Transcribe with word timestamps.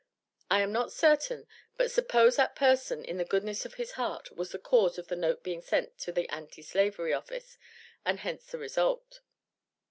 I 0.49 0.61
am 0.63 0.71
not 0.71 0.91
certain, 0.91 1.45
but 1.77 1.91
suppose 1.91 2.35
that 2.35 2.55
person, 2.55 3.05
in 3.05 3.17
the 3.17 3.23
goodness 3.23 3.65
of 3.65 3.75
his 3.75 3.91
heart, 3.91 4.31
was 4.35 4.49
the 4.51 4.57
cause 4.57 4.97
of 4.97 5.09
the 5.09 5.15
note 5.15 5.43
being 5.43 5.61
sent 5.61 5.99
to 5.99 6.11
the 6.11 6.27
Anti 6.29 6.63
Slavery 6.63 7.13
office, 7.13 7.55
and 8.03 8.21
hence 8.21 8.45
the 8.45 8.57
result. 8.57 9.21